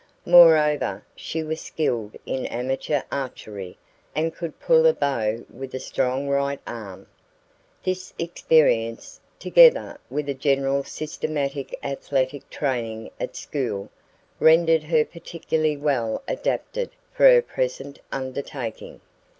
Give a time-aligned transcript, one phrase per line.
[0.25, 3.77] Moreover, she was skilled in amateur archery
[4.15, 7.05] and could pull a bow with a strong right arm.
[7.83, 13.91] This experience, together with a general systematic athletic training at school,
[14.39, 19.01] rendered her particularly well adapted for her present undertaking.